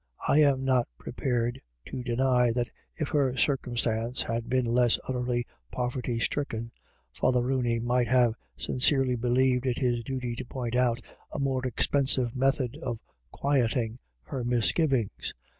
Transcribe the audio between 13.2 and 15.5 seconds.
quieting her misgivings.